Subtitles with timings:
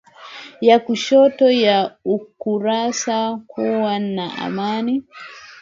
[0.61, 5.03] ya kushoto ya ukurasa Kuwa na aina